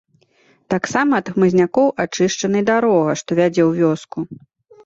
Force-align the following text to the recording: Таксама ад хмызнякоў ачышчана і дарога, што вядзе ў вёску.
Таксама 0.73 1.11
ад 1.23 1.29
хмызнякоў 1.35 1.87
ачышчана 2.05 2.57
і 2.65 2.67
дарога, 2.71 3.11
што 3.23 3.29
вядзе 3.41 3.63
ў 3.69 3.85
вёску. 3.85 4.19